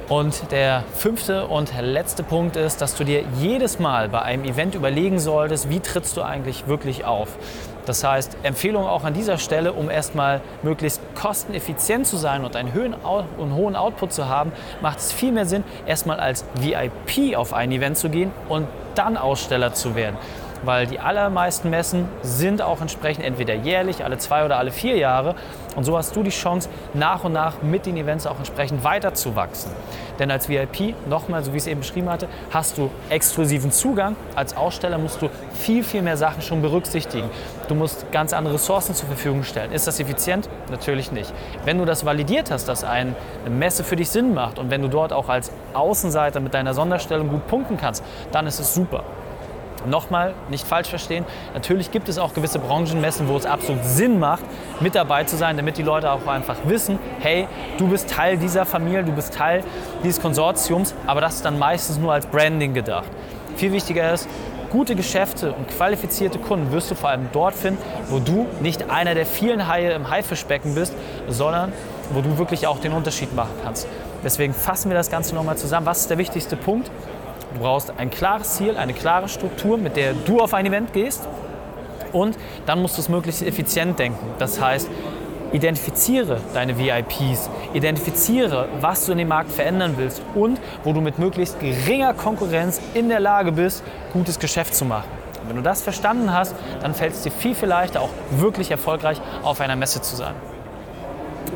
Und 0.09 0.51
der 0.51 0.85
fünfte 0.95 1.47
und 1.47 1.73
letzte 1.81 2.23
Punkt 2.23 2.57
ist, 2.57 2.81
dass 2.81 2.95
du 2.97 3.05
dir 3.05 3.25
jedes 3.39 3.79
Mal 3.79 4.09
bei 4.09 4.23
einem 4.23 4.45
Event 4.45 4.75
überlegen 4.75 5.19
solltest, 5.19 5.71
wie 5.71 5.81
trittst 5.81 6.17
du 6.17 6.23
eigentlich 6.23 6.67
wirklich 6.67 7.05
auf. 7.05 7.29
Das 7.87 8.05
heißt, 8.05 8.37
Empfehlung 8.43 8.87
auch 8.87 9.05
an 9.05 9.15
dieser 9.15 9.39
Stelle, 9.39 9.73
um 9.73 9.91
erstmal 9.91 10.41
möglichst 10.63 11.01
kosteneffizient 11.15 12.07
zu 12.07 12.17
sein 12.17 12.45
und 12.45 12.55
einen 12.55 12.75
hohen, 12.75 13.77
Output 13.77 14.13
zu 14.13 14.29
haben, 14.29 14.53
macht 14.81 14.99
es 14.99 15.13
viel 15.13 15.33
mehr 15.33 15.47
Sinn, 15.47 15.65
erstmal 15.87 16.21
als 16.21 16.45
VIP 16.55 17.37
auf 17.37 17.53
ein 17.53 17.73
Event 17.73 17.99
zu 17.99 18.09
gehen 18.09 18.31
und 18.49 18.69
dann 18.95 19.17
Aussteller 19.17 19.75
zu 19.75 19.95
werden 19.97 20.17
weil 20.63 20.87
die 20.87 21.01
allermeisten 21.01 21.71
Messen 21.71 22.09
sind 22.23 22.63
auch 22.63 22.81
entsprechend 22.81 23.25
entweder 23.25 23.55
jährlich, 23.55 24.05
alle 24.05 24.19
zwei 24.19 24.45
oder 24.45 24.59
alle 24.59 24.71
vier 24.71 24.97
Jahre. 24.97 25.35
Und 25.75 25.85
so 25.85 25.97
hast 25.97 26.15
du 26.15 26.23
die 26.23 26.31
Chance, 26.31 26.69
nach 26.93 27.25
und 27.25 27.33
nach 27.33 27.63
mit 27.63 27.87
den 27.87 27.97
Events 27.97 28.27
auch 28.27 28.39
entsprechend 28.39 28.85
weiterzuwachsen. 28.85 29.73
Denn 30.19 30.31
als 30.31 30.49
VIP, 30.49 30.95
nochmal, 31.09 31.43
so 31.43 31.53
wie 31.53 31.57
ich 31.57 31.63
es 31.63 31.67
eben 31.67 31.81
beschrieben 31.81 32.11
hatte, 32.11 32.29
hast 32.51 32.77
du 32.77 32.91
exklusiven 33.09 33.73
Zugang. 33.73 34.17
Als 34.35 34.57
Aussteller 34.57 34.99
musst 34.99 35.23
du 35.23 35.31
viel, 35.55 35.83
viel 35.83 36.03
mehr 36.03 36.17
Sachen 36.17 36.43
schon 36.43 36.61
berücksichtigen. 36.61 37.31
Du 37.69 37.75
musst 37.75 38.13
ganz 38.13 38.33
andere 38.33 38.55
Ressourcen 38.55 38.95
zur 38.95 39.09
Verfügung 39.09 39.45
stellen. 39.45 39.73
Ist 39.73 39.87
das 39.87 39.99
effizient? 39.99 40.49
Natürlich 40.71 41.11
nicht. 41.11 41.33
Wenn 41.65 41.79
du 41.79 41.85
das 41.87 42.05
validiert 42.05 42.51
hast, 42.51 42.69
dass 42.69 42.85
eine 42.85 43.15
Messe 43.49 43.83
für 43.83 43.97
dich 43.97 44.11
Sinn 44.11 44.35
macht 44.35 44.59
und 44.59 44.71
wenn 44.71 44.83
du 44.83 44.89
dort 44.89 45.13
auch 45.13 45.29
als 45.29 45.51
Außenseiter 45.73 46.41
mit 46.41 46.53
deiner 46.53 46.75
Sonderstellung 46.75 47.29
gut 47.29 47.47
punkten 47.47 47.79
kannst, 47.79 48.05
dann 48.31 48.47
ist 48.47 48.61
es 48.61 48.75
super. 48.75 49.05
Nochmal, 49.87 50.35
nicht 50.49 50.67
falsch 50.67 50.89
verstehen, 50.89 51.25
natürlich 51.55 51.91
gibt 51.91 52.09
es 52.09 52.19
auch 52.19 52.35
gewisse 52.35 52.59
Branchenmessen, 52.59 53.29
wo 53.29 53.37
es 53.37 53.47
absolut 53.47 53.85
Sinn 53.85 54.19
macht, 54.19 54.45
mit 54.81 54.95
dabei 54.95 55.25
zu 55.25 55.37
sein, 55.37 55.57
damit 55.57 55.77
die 55.77 55.83
Leute 55.83 56.11
auch 56.11 56.27
einfach 56.27 56.57
wissen, 56.65 56.99
hey, 57.21 57.49
du 57.79 57.89
bist 57.89 58.11
Teil 58.11 58.37
dieser 58.37 58.65
Familie, 58.65 59.05
du 59.05 59.13
bist 59.13 59.35
Teil 59.35 59.65
dieses 60.05 60.21
Konsortiums, 60.21 60.95
aber 61.07 61.21
das 61.21 61.37
ist 61.37 61.45
dann 61.45 61.59
meistens 61.59 61.99
nur 61.99 62.13
als 62.13 62.27
Branding 62.27 62.75
gedacht. 62.75 63.09
Viel 63.57 63.73
wichtiger 63.73 64.13
ist, 64.13 64.29
gute 64.71 64.95
Geschäfte 64.95 65.53
und 65.53 65.69
qualifizierte 65.69 66.39
Kunden 66.39 66.73
wirst 66.73 66.91
du 66.91 66.95
vor 66.95 67.11
allem 67.11 67.29
dort 67.33 67.55
finden, 67.55 67.79
wo 68.09 68.19
du 68.19 68.47
nicht 68.61 68.89
einer 68.91 69.15
der 69.15 69.27
vielen 69.27 69.69
Haie 69.69 69.93
im 69.93 70.09
Haifischbecken 70.09 70.75
bist, 70.75 70.95
sondern 71.29 71.73
wo 72.11 72.23
du 72.23 72.39
wirklich 72.39 72.67
auch 72.67 72.79
den 72.79 72.93
Unterschied 72.93 73.35
machen 73.37 73.53
kannst. 73.63 73.87
Deswegen 74.25 74.55
fassen 74.55 74.91
wir 74.91 74.97
das 74.97 75.11
Ganze 75.11 75.35
nochmal 75.35 75.57
zusammen. 75.57 75.87
Was 75.87 76.01
ist 76.01 76.11
der 76.11 76.19
wichtigste 76.19 76.57
Punkt? 76.57 76.91
Du 77.55 77.61
brauchst 77.61 77.93
ein 77.99 78.11
klares 78.11 78.55
Ziel, 78.55 78.77
eine 78.77 78.95
klare 78.95 79.29
Struktur, 79.29 79.77
mit 79.79 79.97
der 79.97 80.15
du 80.15 80.41
auf 80.41 80.55
ein 80.55 80.67
Event 80.67 80.93
gehst. 80.93 81.29
Und 82.13 82.37
dann 82.67 82.81
musst 82.81 82.97
du 82.97 83.01
es 83.01 83.09
möglichst 83.09 83.43
effizient 83.43 83.99
denken. 83.99 84.27
Das 84.39 84.61
heißt, 84.61 84.89
identifiziere 85.53 86.41
deine 86.55 86.79
VIPs, 86.79 87.51
identifiziere, 87.75 88.69
was 88.81 89.07
du 89.07 89.13
in 89.13 89.19
dem 89.19 89.29
Markt 89.29 89.53
verändern 89.53 89.95
willst 89.97 90.23
und 90.35 90.59
wo 90.85 90.93
du 90.93 91.01
mit 91.01 91.19
möglichst 91.19 91.61
geringer 91.61 92.15
Konkurrenz 92.15 92.81
in 92.95 93.09
der 93.09 93.21
Lage 93.21 93.53
bist, 93.53 93.83
gutes 94.13 94.39
Geschäft 94.39 94.75
zu 94.75 94.85
machen. 94.85 95.09
Und 95.43 95.51
wenn 95.51 95.57
du 95.57 95.63
das 95.63 95.83
verstanden 95.83 96.33
hast, 96.33 96.55
dann 96.81 96.95
fällt 96.95 97.13
es 97.13 97.23
dir 97.23 97.31
viel, 97.31 97.55
viel 97.55 97.69
leichter, 97.69 98.01
auch 98.01 98.11
wirklich 98.31 98.71
erfolgreich 98.71 99.21
auf 99.43 99.61
einer 99.61 99.77
Messe 99.77 100.01
zu 100.01 100.17
sein. 100.17 100.35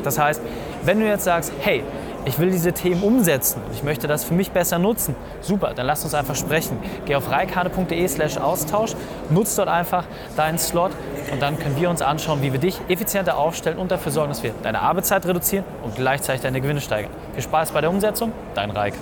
Das 0.03 0.19
heißt, 0.19 0.41
wenn 0.83 0.99
du 0.99 1.07
jetzt 1.07 1.23
sagst, 1.23 1.51
hey, 1.61 1.83
ich 2.27 2.39
will 2.39 2.51
diese 2.51 2.73
Themen 2.73 3.01
umsetzen 3.01 3.61
und 3.65 3.73
ich 3.73 3.83
möchte 3.83 4.07
das 4.07 4.23
für 4.25 4.33
mich 4.33 4.51
besser 4.51 4.79
nutzen, 4.79 5.15
super, 5.41 5.73
dann 5.73 5.85
lass 5.85 6.03
uns 6.03 6.13
einfach 6.13 6.35
sprechen. 6.35 6.77
Geh 7.05 7.15
auf 7.15 7.31
reikane.de 7.31 8.07
slash 8.07 8.37
Austausch, 8.37 8.91
nutz 9.29 9.55
dort 9.55 9.69
einfach 9.69 10.05
deinen 10.35 10.57
Slot 10.57 10.91
und 11.31 11.41
dann 11.41 11.57
können 11.57 11.79
wir 11.79 11.89
uns 11.89 12.01
anschauen, 12.01 12.41
wie 12.41 12.51
wir 12.51 12.59
dich 12.59 12.79
effizienter 12.89 13.37
aufstellen 13.37 13.77
und 13.77 13.91
dafür 13.91 14.11
sorgen, 14.11 14.29
dass 14.29 14.43
wir 14.43 14.53
deine 14.61 14.81
Arbeitszeit 14.81 15.25
reduzieren 15.25 15.65
und 15.83 15.95
gleichzeitig 15.95 16.41
deine 16.41 16.59
Gewinne 16.59 16.81
steigern. 16.81 17.11
Viel 17.33 17.43
Spaß 17.43 17.71
bei 17.71 17.81
der 17.81 17.89
Umsetzung, 17.89 18.33
dein 18.53 18.71
Reik. 18.71 18.93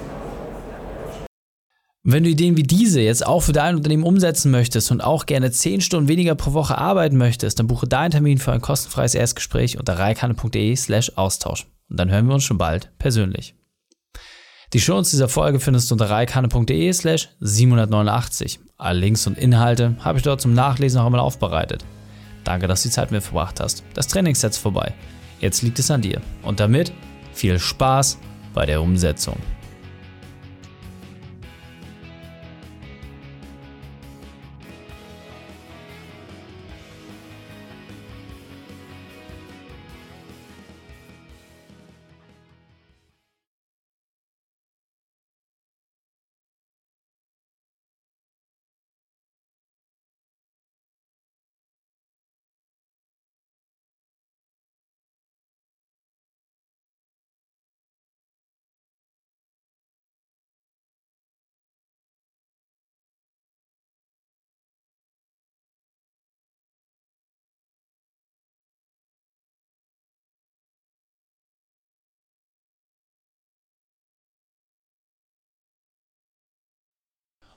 Wenn 2.07 2.23
du 2.23 2.29
Ideen 2.29 2.55
wie 2.55 2.63
diese 2.63 3.01
jetzt 3.01 3.25
auch 3.25 3.39
für 3.39 3.53
dein 3.53 3.75
Unternehmen 3.75 4.03
umsetzen 4.03 4.51
möchtest 4.51 4.91
und 4.91 5.01
auch 5.01 5.25
gerne 5.25 5.49
10 5.49 5.81
Stunden 5.81 6.07
weniger 6.07 6.35
pro 6.35 6.53
Woche 6.53 6.77
arbeiten 6.77 7.17
möchtest, 7.17 7.57
dann 7.57 7.65
buche 7.65 7.87
deinen 7.87 8.11
Termin 8.11 8.37
für 8.37 8.51
ein 8.51 8.61
kostenfreies 8.61 9.15
Erstgespräch 9.15 9.79
unter 9.79 9.97
reikane.de 9.97 10.75
slash 10.75 11.13
Austausch. 11.15 11.65
Und 11.89 11.99
dann 11.99 12.09
hören 12.09 12.27
wir 12.27 12.33
uns 12.33 12.43
schon 12.43 12.57
bald 12.57 12.91
persönlich. 12.97 13.55
Die 14.73 14.79
Shownotes 14.79 15.11
dieser 15.11 15.29
Folge 15.29 15.59
findest 15.59 15.89
du 15.89 15.95
unter 15.95 16.09
reikane.de 16.09 16.91
slash 16.91 17.29
789. 17.39 18.59
Alle 18.77 18.99
Links 18.99 19.25
und 19.27 19.37
Inhalte 19.37 19.95
habe 19.99 20.17
ich 20.17 20.23
dort 20.23 20.41
zum 20.41 20.53
Nachlesen 20.53 20.99
noch 20.99 21.05
einmal 21.05 21.21
aufbereitet. 21.21 21.85
Danke, 22.43 22.67
dass 22.67 22.83
du 22.83 22.89
die 22.89 22.93
Zeit 22.93 23.11
mit 23.11 23.19
mir 23.19 23.21
verbracht 23.21 23.59
hast. 23.59 23.83
Das 23.93 24.07
Trainingsset 24.07 24.51
ist 24.51 24.57
vorbei. 24.57 24.93
Jetzt 25.39 25.61
liegt 25.61 25.79
es 25.79 25.91
an 25.91 26.01
dir. 26.01 26.21
Und 26.41 26.59
damit 26.59 26.91
viel 27.33 27.59
Spaß 27.59 28.17
bei 28.53 28.65
der 28.65 28.81
Umsetzung. 28.81 29.37